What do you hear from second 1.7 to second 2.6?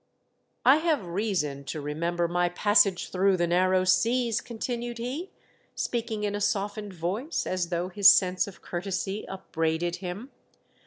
remember my